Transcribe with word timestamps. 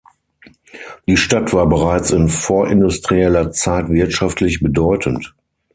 Die 1.07 1.15
Stadt 1.15 1.53
war 1.53 1.69
bereits 1.69 2.09
in 2.09 2.27
vorindustrieller 2.27 3.51
Zeit 3.51 3.87
wirtschaftlich 3.89 4.59
bedeutend. 4.59 5.35